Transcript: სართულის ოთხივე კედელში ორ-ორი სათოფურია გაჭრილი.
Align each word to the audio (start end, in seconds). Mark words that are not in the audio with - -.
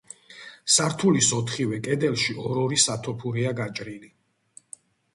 სართულის 0.75 1.29
ოთხივე 1.41 1.79
კედელში 1.89 2.37
ორ-ორი 2.47 2.83
სათოფურია 2.89 3.57
გაჭრილი. 3.63 4.15